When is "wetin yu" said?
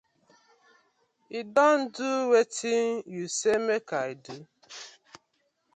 2.31-3.23